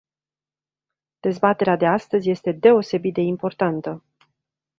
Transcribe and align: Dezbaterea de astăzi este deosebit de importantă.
Dezbaterea 1.21 1.75
de 1.77 1.85
astăzi 1.85 2.29
este 2.29 2.51
deosebit 2.51 3.13
de 3.13 3.21
importantă. 3.21 4.03